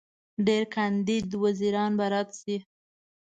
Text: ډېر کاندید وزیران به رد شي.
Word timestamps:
ډېر 0.45 0.63
کاندید 0.75 1.27
وزیران 1.43 1.91
به 1.99 2.05
رد 2.13 2.29
شي. 2.41 2.55